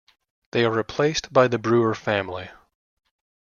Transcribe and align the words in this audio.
They 0.51 0.65
are 0.65 0.71
replaced 0.75 1.31
by 1.31 1.47
the 1.47 1.59
Brewer 1.59 1.93
family. 1.93 2.49